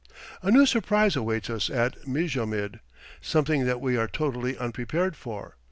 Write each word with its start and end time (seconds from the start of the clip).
A 0.41 0.49
new 0.49 0.65
surprise 0.65 1.15
awaits 1.15 1.47
us 1.47 1.69
at 1.69 2.07
Mijamid, 2.07 2.79
something 3.21 3.65
that 3.65 3.79
we 3.79 3.97
are 3.97 4.07
totally 4.07 4.57
unprepared 4.57 5.15
for. 5.15 5.57